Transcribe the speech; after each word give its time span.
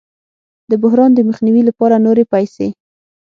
د 0.69 0.71
بحران 0.83 1.11
د 1.13 1.19
مخنیوي 1.29 1.61
لپاره 1.69 1.95
نورې 2.05 2.23
پیسې 2.33 2.67